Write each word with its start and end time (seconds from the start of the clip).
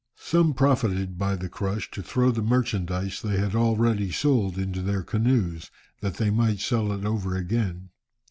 Some 0.17 0.55
profited 0.55 1.19
by 1.19 1.35
the 1.35 1.47
crush 1.47 1.91
to 1.91 2.01
throw 2.01 2.31
the 2.31 2.41
merchandize 2.41 3.21
they 3.21 3.37
had 3.37 3.53
already 3.53 4.09
sold 4.11 4.57
into 4.57 4.81
their 4.81 5.03
canoes, 5.03 5.69
that 5.99 6.15
they 6.15 6.31
might 6.31 6.59
sell 6.59 6.91
it 6.91 7.05
over 7.05 7.35
again. 7.35 7.91